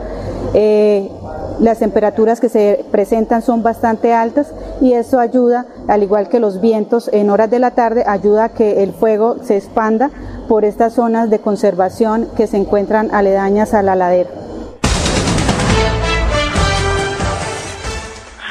las 1.59 1.79
temperaturas 1.79 2.41
que 2.41 2.49
se 2.49 2.85
presentan 2.91 3.41
son 3.41 3.63
bastante 3.63 4.13
altas 4.13 4.53
y 4.81 4.93
eso 4.93 5.19
ayuda, 5.19 5.65
al 5.87 6.03
igual 6.03 6.29
que 6.29 6.39
los 6.39 6.61
vientos 6.61 7.11
en 7.13 7.29
horas 7.29 7.49
de 7.49 7.59
la 7.59 7.75
tarde, 7.75 8.03
ayuda 8.05 8.45
a 8.45 8.53
que 8.53 8.83
el 8.83 8.91
fuego 8.91 9.37
se 9.41 9.57
expanda 9.57 10.09
por 10.49 10.65
estas 10.65 10.95
zonas 10.95 11.29
de 11.29 11.39
conservación 11.39 12.27
que 12.35 12.47
se 12.47 12.57
encuentran 12.57 13.09
aledañas 13.13 13.73
a 13.73 13.81
la 13.81 13.95
ladera. 13.95 14.29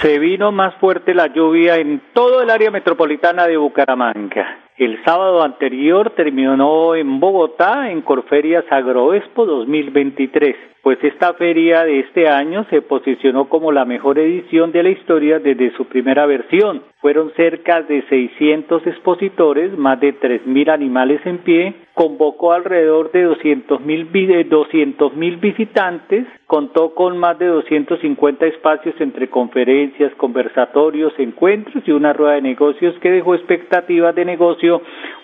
Se 0.02 0.18
vino 0.18 0.52
más 0.52 0.74
fuerte 0.76 1.14
la 1.14 1.28
lluvia 1.28 1.76
en 1.76 2.02
todo 2.12 2.42
el 2.42 2.50
área 2.50 2.70
metropolitana 2.70 3.46
de 3.46 3.56
Bucaramanga. 3.56 4.58
El 4.76 5.02
sábado 5.04 5.42
anterior 5.42 6.12
terminó 6.16 6.94
en 6.94 7.20
Bogotá 7.20 7.90
en 7.90 8.02
Corferias 8.02 8.64
Agroexpo 8.70 9.46
2023 9.46 10.73
pues 10.84 11.02
esta 11.02 11.32
feria 11.32 11.82
de 11.84 12.00
este 12.00 12.28
año 12.28 12.66
se 12.68 12.82
posicionó 12.82 13.48
como 13.48 13.72
la 13.72 13.86
mejor 13.86 14.18
edición 14.18 14.70
de 14.70 14.82
la 14.82 14.90
historia 14.90 15.38
desde 15.38 15.74
su 15.78 15.86
primera 15.86 16.26
versión. 16.26 16.82
Fueron 17.00 17.32
cerca 17.36 17.80
de 17.80 18.02
600 18.02 18.86
expositores, 18.86 19.76
más 19.78 19.98
de 20.00 20.14
3.000 20.14 20.70
animales 20.70 21.22
en 21.24 21.38
pie, 21.38 21.74
convocó 21.94 22.52
alrededor 22.52 23.10
de 23.12 23.26
200.000 23.26 25.14
mil 25.16 25.36
visitantes, 25.38 26.26
contó 26.46 26.94
con 26.94 27.16
más 27.16 27.38
de 27.38 27.46
250 27.46 28.44
espacios 28.44 28.94
entre 29.00 29.30
conferencias, 29.30 30.14
conversatorios, 30.16 31.14
encuentros 31.16 31.82
y 31.86 31.92
una 31.92 32.12
rueda 32.12 32.34
de 32.34 32.42
negocios 32.42 32.94
que 33.00 33.10
dejó 33.10 33.34
expectativas 33.34 34.14
de 34.14 34.26
negocio 34.26 34.82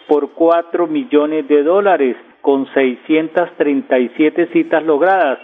por 0.09 0.31
4 0.31 0.87
millones 0.87 1.47
de 1.49 1.63
dólares 1.63 2.17
con 2.41 2.67
637 2.73 4.47
citas 4.55 4.83
logradas. 4.85 5.39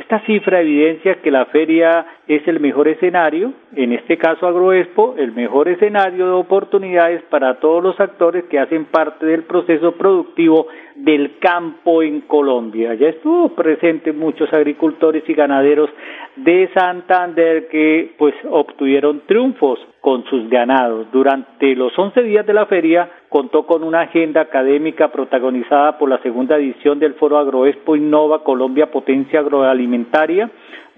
Esta 0.00 0.20
cifra 0.20 0.62
evidencia 0.62 1.20
que 1.20 1.30
la 1.30 1.44
feria 1.44 2.06
es 2.30 2.46
el 2.46 2.60
mejor 2.60 2.86
escenario, 2.86 3.52
en 3.74 3.92
este 3.92 4.16
caso 4.16 4.46
Agroexpo, 4.46 5.16
el 5.18 5.32
mejor 5.32 5.66
escenario 5.66 6.26
de 6.26 6.32
oportunidades 6.32 7.22
para 7.24 7.58
todos 7.58 7.82
los 7.82 7.98
actores 7.98 8.44
que 8.44 8.60
hacen 8.60 8.84
parte 8.84 9.26
del 9.26 9.42
proceso 9.42 9.96
productivo 9.96 10.68
del 10.94 11.38
campo 11.40 12.04
en 12.04 12.20
Colombia. 12.20 12.94
Ya 12.94 13.08
estuvo 13.08 13.48
presente 13.48 14.12
muchos 14.12 14.52
agricultores 14.52 15.24
y 15.26 15.34
ganaderos 15.34 15.90
de 16.36 16.70
Santander 16.72 17.66
que 17.66 18.14
pues 18.16 18.34
obtuvieron 18.48 19.22
triunfos 19.26 19.80
con 20.00 20.24
sus 20.26 20.48
ganados. 20.48 21.08
Durante 21.10 21.74
los 21.74 21.98
11 21.98 22.22
días 22.22 22.46
de 22.46 22.54
la 22.54 22.66
feria 22.66 23.10
contó 23.28 23.66
con 23.66 23.82
una 23.82 24.02
agenda 24.02 24.42
académica 24.42 25.10
protagonizada 25.10 25.98
por 25.98 26.08
la 26.08 26.22
segunda 26.22 26.56
edición 26.58 27.00
del 27.00 27.14
Foro 27.14 27.38
Agroexpo 27.38 27.96
Innova 27.96 28.44
Colombia 28.44 28.90
Potencia 28.90 29.40
Agroalimentaria, 29.40 30.48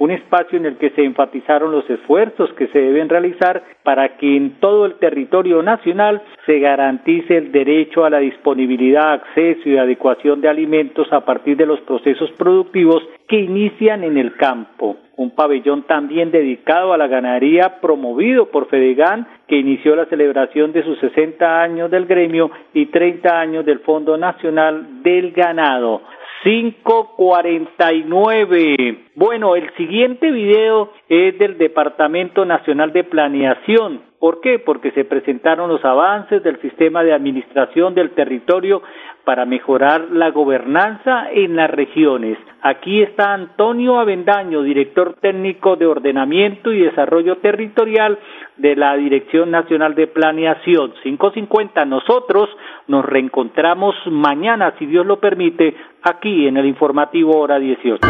un 0.03 0.11
espacio 0.11 0.59
en 0.59 0.67
el 0.67 0.79
que 0.79 0.91
se 0.91 1.05
enfatizaron 1.05 1.71
los 1.71 1.89
esfuerzos 1.89 2.53
que 2.55 2.67
se 2.67 2.81
deben 2.81 3.09
realizar 3.09 3.63
para 3.85 4.17
que 4.17 4.37
en 4.37 4.59
todo 4.59 4.85
el 4.85 4.95
territorio 4.95 5.63
nacional 5.63 6.21
se 6.45 6.59
garantice 6.59 7.37
el 7.37 7.53
derecho 7.53 8.05
a 8.05 8.11
la 8.11 8.19
disponibilidad, 8.19 9.13
acceso 9.13 9.69
y 9.69 9.79
adecuación 9.79 10.41
de 10.41 10.49
alimentos 10.49 11.07
a 11.13 11.21
partir 11.21 11.57
de 11.57 11.67
los 11.67 11.81
procesos 11.83 12.33
productivos 12.33 13.01
que 13.29 13.37
inician 13.37 14.03
en 14.03 14.19
el 14.19 14.35
campo. 14.35 14.97
Un 15.17 15.37
pabellón 15.37 15.85
también 15.85 16.33
dedicado 16.33 16.93
a 16.93 16.99
la 16.99 17.07
ganadería 17.07 17.81
promovido 17.81 18.47
por 18.47 18.67
Fedegan 18.67 19.29
que 19.47 19.57
inició 19.57 19.95
la 19.95 20.07
celebración 20.07 20.73
de 20.73 20.83
sus 20.83 20.99
60 20.99 21.63
años 21.63 21.93
del 21.93 22.07
gremio 22.07 22.51
y 22.75 22.87
30 22.87 23.39
años 23.39 23.65
del 23.65 23.79
Fondo 23.79 24.17
Nacional 24.17 25.05
del 25.05 25.31
Ganado. 25.31 26.03
549. 26.43 28.99
Bueno, 29.15 29.55
el 29.55 29.73
siguiente 29.77 30.31
video 30.31 30.91
es 31.09 31.39
del 31.39 31.57
Departamento 31.59 32.45
Nacional 32.45 32.93
de 32.93 33.05
Planeación. 33.05 34.03
¿Por 34.19 34.41
qué? 34.41 34.59
Porque 34.61 34.91
se 34.93 35.05
presentaron 35.05 35.69
los 35.69 35.85
avances 35.85 36.43
del 36.45 36.61
sistema 36.61 37.03
de 37.03 37.13
administración 37.13 37.95
del 37.95 38.11
territorio 38.11 38.83
para 39.25 39.45
mejorar 39.45 40.11
la 40.13 40.31
gobernanza 40.31 41.29
en 41.33 41.57
las 41.57 41.69
regiones. 41.71 42.39
Aquí 42.61 43.03
está 43.03 43.35
Antonio 43.35 43.99
Avendaño, 43.99 44.63
director 44.63 45.17
técnico 45.21 45.75
de 45.77 45.87
ordenamiento 45.87 46.73
y 46.73 46.83
desarrollo 46.83 47.39
territorial 47.39 48.17
de 48.57 48.77
la 48.77 48.97
Dirección 48.97 49.51
Nacional 49.51 49.97
de 49.97 50.07
Planeación. 50.07 50.95
550. 51.03 51.85
Nosotros 51.85 52.49
nos 52.87 53.05
reencontramos 53.05 53.97
mañana, 54.07 54.75
si 54.79 54.87
Dios 54.87 55.05
lo 55.05 55.19
permite, 55.19 55.75
aquí 56.03 56.47
en 56.47 56.57
el 56.57 56.67
informativo 56.67 57.39
hora 57.39 57.59
18. 57.59 58.01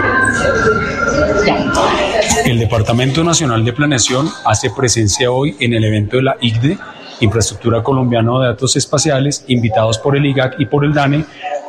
El 2.47 2.59
Departamento 2.59 3.25
Nacional 3.25 3.65
de 3.65 3.73
Planeación 3.73 4.27
hace 4.47 4.71
presencia 4.71 5.31
hoy 5.31 5.55
en 5.61 5.75
el 5.75 5.85
evento 5.85 6.17
de 6.17 6.23
la 6.23 6.37
ICDE 6.41 6.79
Infraestructura 7.21 7.83
Colombiana 7.83 8.41
de 8.41 8.47
Datos 8.47 8.75
Espaciales, 8.75 9.45
invitados 9.47 9.99
por 9.99 10.17
el 10.17 10.27
IGAC 10.27 10.59
y 10.59 10.67
por 10.67 10.85
el 10.85 10.93
DANE, 10.93 11.25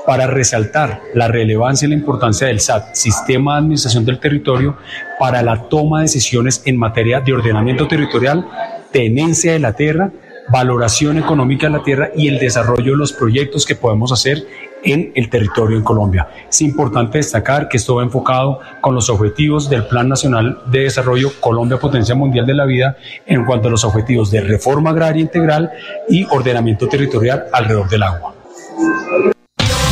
para 0.05 0.25
resaltar 0.27 0.99
la 1.13 1.27
relevancia 1.27 1.85
y 1.85 1.89
la 1.89 1.95
importancia 1.95 2.47
del 2.47 2.59
SAT, 2.59 2.95
Sistema 2.95 3.53
de 3.53 3.59
Administración 3.59 4.03
del 4.03 4.19
Territorio, 4.19 4.77
para 5.19 5.43
la 5.43 5.69
toma 5.69 5.99
de 5.99 6.05
decisiones 6.05 6.63
en 6.65 6.77
materia 6.77 7.21
de 7.21 7.33
ordenamiento 7.33 7.87
territorial, 7.87 8.45
tenencia 8.91 9.53
de 9.53 9.59
la 9.59 9.73
tierra, 9.73 10.11
valoración 10.49 11.17
económica 11.17 11.67
de 11.67 11.73
la 11.73 11.83
tierra 11.83 12.09
y 12.15 12.27
el 12.27 12.39
desarrollo 12.39 12.93
de 12.93 12.97
los 12.97 13.13
proyectos 13.13 13.65
que 13.65 13.75
podemos 13.75 14.11
hacer 14.11 14.43
en 14.83 15.11
el 15.15 15.29
territorio 15.29 15.77
en 15.77 15.83
Colombia. 15.83 16.27
Es 16.49 16.61
importante 16.61 17.17
destacar 17.17 17.67
que 17.67 17.77
esto 17.77 17.95
va 17.95 18.03
enfocado 18.03 18.59
con 18.81 18.95
los 18.95 19.09
objetivos 19.09 19.69
del 19.69 19.85
Plan 19.85 20.09
Nacional 20.09 20.59
de 20.65 20.81
Desarrollo 20.81 21.31
Colombia 21.39 21.79
Potencia 21.79 22.15
Mundial 22.15 22.45
de 22.45 22.53
la 22.53 22.65
Vida 22.65 22.97
en 23.25 23.45
cuanto 23.45 23.67
a 23.67 23.71
los 23.71 23.83
objetivos 23.83 24.31
de 24.31 24.41
reforma 24.41 24.91
agraria 24.91 25.21
integral 25.21 25.71
y 26.09 26.25
ordenamiento 26.25 26.87
territorial 26.87 27.45
alrededor 27.51 27.89
del 27.89 28.03
agua. 28.03 28.33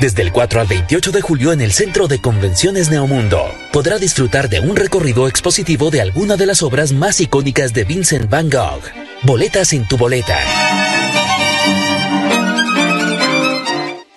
Desde 0.00 0.22
el 0.22 0.32
4 0.32 0.62
al 0.62 0.66
28 0.66 1.12
de 1.12 1.20
julio 1.20 1.52
en 1.52 1.60
el 1.60 1.72
Centro 1.72 2.08
de 2.08 2.22
Convenciones 2.22 2.88
Neomundo, 2.88 3.44
podrá 3.70 3.98
disfrutar 3.98 4.48
de 4.48 4.60
un 4.60 4.74
recorrido 4.74 5.28
expositivo 5.28 5.90
de 5.90 6.00
alguna 6.00 6.38
de 6.38 6.46
las 6.46 6.62
obras 6.62 6.94
más 6.94 7.20
icónicas 7.20 7.74
de 7.74 7.84
Vincent 7.84 8.30
Van 8.30 8.48
Gogh. 8.48 8.80
Boletas 9.24 9.74
en 9.74 9.86
tu 9.86 9.98
boleta. 9.98 10.38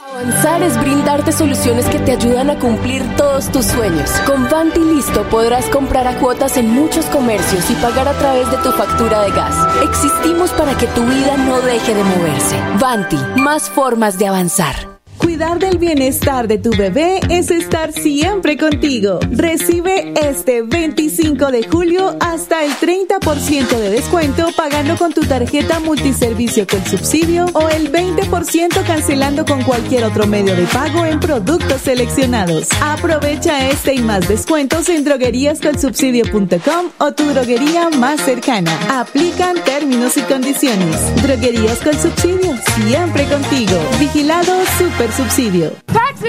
Avanzar 0.09 0.63
es 0.63 0.79
brindarte 0.79 1.33
soluciones 1.33 1.85
que 1.87 1.99
te 1.99 2.13
ayudan 2.13 2.49
a 2.49 2.57
cumplir 2.59 3.03
todos 3.17 3.51
tus 3.51 3.65
sueños. 3.65 4.09
Con 4.25 4.47
Vanti 4.47 4.79
Listo 4.79 5.29
podrás 5.29 5.65
comprar 5.65 6.07
a 6.07 6.17
cuotas 6.17 6.55
en 6.55 6.69
muchos 6.69 7.07
comercios 7.07 7.69
y 7.69 7.73
pagar 7.75 8.07
a 8.07 8.17
través 8.19 8.49
de 8.49 8.55
tu 8.59 8.71
factura 8.71 9.23
de 9.23 9.31
gas. 9.31 9.55
Existimos 9.83 10.51
para 10.51 10.77
que 10.77 10.87
tu 10.87 11.05
vida 11.05 11.35
no 11.35 11.59
deje 11.59 11.93
de 11.93 12.03
moverse. 12.05 12.55
Vanti, 12.79 13.19
más 13.35 13.69
formas 13.69 14.17
de 14.17 14.27
avanzar. 14.27 14.92
Cuidar 15.23 15.57
del 15.57 15.77
bienestar 15.77 16.49
de 16.49 16.57
tu 16.57 16.71
bebé 16.71 17.21
es 17.29 17.49
estar 17.49 17.93
siempre 17.93 18.57
contigo. 18.57 19.19
Recibe 19.31 20.13
este 20.21 20.63
25 20.63 21.49
de 21.49 21.63
julio 21.63 22.17
hasta 22.19 22.63
el 22.65 22.71
30% 22.73 23.67
de 23.69 23.89
descuento 23.89 24.49
pagando 24.55 24.97
con 24.97 25.13
tu 25.13 25.21
tarjeta 25.21 25.79
multiservicio 25.79 26.67
con 26.67 26.85
subsidio 26.85 27.45
o 27.53 27.69
el 27.69 27.89
20% 27.89 28.85
cancelando 28.85 29.45
con 29.45 29.63
cualquier 29.63 30.03
otro 30.03 30.27
medio 30.27 30.57
de 30.57 30.65
pago 30.65 31.05
en 31.05 31.21
productos 31.21 31.81
seleccionados. 31.81 32.67
Aprovecha 32.81 33.69
este 33.69 33.95
y 33.95 34.01
más 34.01 34.27
descuentos 34.27 34.89
en 34.89 35.05
drogueríascolsubsidio.com 35.05 36.91
o 36.97 37.11
tu 37.13 37.23
droguería 37.27 37.89
más 37.91 38.19
cercana. 38.19 38.99
Aplican 38.99 39.55
términos 39.63 40.17
y 40.17 40.21
condiciones. 40.21 41.23
Droguerías 41.23 41.79
con 41.79 41.93
subsidio, 41.93 42.52
siempre 42.57 43.25
contigo. 43.25 43.79
Vigilado 43.99 44.53
Super 44.77 45.11
subsidio. 45.11 45.71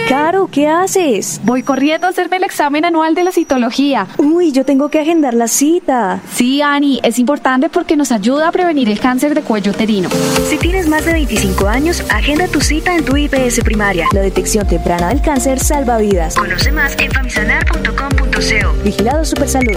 Caro, 0.08 0.48
¿qué 0.50 0.68
haces? 0.68 1.40
Voy 1.44 1.62
corriendo 1.62 2.06
a 2.06 2.10
hacerme 2.10 2.36
el 2.36 2.44
examen 2.44 2.84
anual 2.84 3.14
de 3.14 3.24
la 3.24 3.32
citología. 3.32 4.06
Uy, 4.18 4.52
yo 4.52 4.64
tengo 4.64 4.88
que 4.88 5.00
agendar 5.00 5.34
la 5.34 5.48
cita. 5.48 6.20
Sí, 6.32 6.62
Ani, 6.62 7.00
es 7.02 7.18
importante 7.18 7.68
porque 7.68 7.96
nos 7.96 8.12
ayuda 8.12 8.48
a 8.48 8.52
prevenir 8.52 8.88
el 8.90 8.98
cáncer 8.98 9.34
de 9.34 9.42
cuello 9.42 9.72
uterino. 9.72 10.08
Si 10.48 10.58
tienes 10.58 10.88
más 10.88 11.04
de 11.04 11.12
25 11.12 11.68
años, 11.68 12.02
agenda 12.10 12.48
tu 12.48 12.60
cita 12.60 12.94
en 12.94 13.04
tu 13.04 13.16
IPS 13.16 13.60
primaria. 13.62 14.06
La 14.12 14.20
detección 14.20 14.66
temprana 14.66 15.08
del 15.08 15.22
cáncer 15.22 15.60
salva 15.60 15.98
vidas. 15.98 16.34
Conoce 16.34 16.72
más 16.72 16.96
en 16.98 17.10
famisanar.com.co. 17.10 18.82
Vigilado 18.84 19.24
Supersalud. 19.24 19.76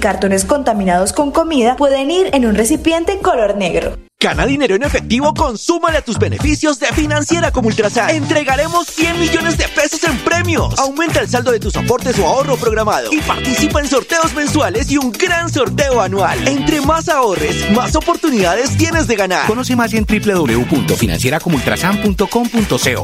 cartones 0.01 0.43
contaminados 0.43 1.13
con 1.13 1.31
comida 1.31 1.77
pueden 1.77 2.11
ir 2.11 2.27
en 2.33 2.45
un 2.45 2.55
recipiente 2.55 3.19
color 3.19 3.55
negro. 3.55 3.97
Gana 4.21 4.45
dinero 4.45 4.75
en 4.75 4.83
efectivo, 4.83 5.33
consúmale 5.33 5.97
a 5.97 6.03
tus 6.03 6.19
beneficios 6.19 6.77
de 6.77 6.85
Financiera 6.87 7.51
como 7.51 7.69
Ultrasan. 7.69 8.11
Entregaremos 8.11 8.85
100 8.85 9.19
millones 9.19 9.57
de 9.57 9.67
pesos 9.69 10.03
en 10.03 10.15
premios. 10.19 10.77
Aumenta 10.77 11.21
el 11.21 11.27
saldo 11.27 11.51
de 11.51 11.59
tus 11.59 11.75
aportes 11.75 12.19
o 12.19 12.27
ahorro 12.27 12.55
programado 12.55 13.11
y 13.11 13.19
participa 13.21 13.79
en 13.79 13.87
sorteos 13.87 14.35
mensuales 14.35 14.91
y 14.91 14.97
un 14.97 15.11
gran 15.11 15.49
sorteo 15.49 15.99
anual. 15.99 16.47
Entre 16.47 16.81
más 16.81 17.09
ahorres, 17.09 17.71
más 17.71 17.95
oportunidades 17.95 18.77
tienes 18.77 19.07
de 19.07 19.15
ganar. 19.15 19.47
Conoce 19.47 19.75
más 19.75 19.91
en 19.95 20.05
www.financieracomultrasan.com.co. 20.05 23.03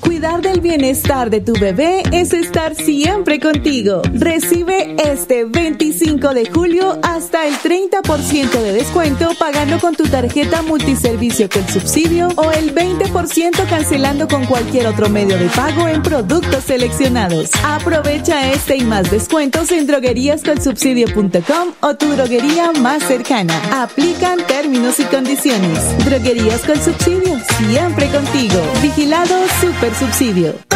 Cuidar 0.00 0.42
del 0.42 0.60
bienestar 0.60 1.30
de 1.30 1.40
tu 1.40 1.54
bebé 1.54 2.02
es 2.12 2.34
estar 2.34 2.74
siempre 2.74 3.40
contigo. 3.40 4.02
Recibe 4.12 4.94
este 4.98 5.46
25 5.46 6.34
de 6.34 6.50
julio 6.50 6.98
hasta 7.02 7.46
el 7.46 7.54
30% 7.54 8.25
de 8.32 8.72
descuento 8.72 9.30
pagando 9.38 9.78
con 9.78 9.94
tu 9.94 10.02
tarjeta 10.02 10.60
multiservicio 10.60 11.48
con 11.48 11.66
subsidio 11.68 12.26
o 12.34 12.50
el 12.50 12.74
20% 12.74 13.68
cancelando 13.68 14.26
con 14.26 14.44
cualquier 14.46 14.88
otro 14.88 15.08
medio 15.08 15.38
de 15.38 15.46
pago 15.46 15.86
en 15.86 16.02
productos 16.02 16.64
seleccionados. 16.64 17.50
Aprovecha 17.64 18.50
este 18.50 18.76
y 18.76 18.84
más 18.84 19.12
descuentos 19.12 19.70
en 19.70 19.86
drogueríascolsubsidio.com 19.86 21.74
o 21.80 21.94
tu 21.94 22.08
droguería 22.08 22.72
más 22.72 23.04
cercana. 23.04 23.54
Aplican 23.82 24.44
términos 24.46 24.98
y 24.98 25.04
condiciones. 25.04 25.78
Droguerías 26.04 26.62
con 26.62 26.82
subsidio, 26.82 27.38
siempre 27.58 28.08
contigo. 28.08 28.60
Vigilado 28.82 29.36
Super 29.60 29.94
Subsidio. 29.94 30.75